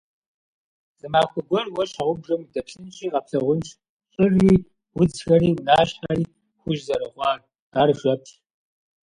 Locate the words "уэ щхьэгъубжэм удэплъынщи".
1.73-3.11